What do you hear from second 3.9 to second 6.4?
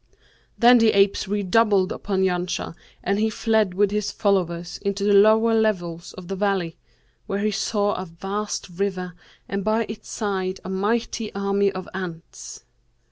his followers into the lower levels of the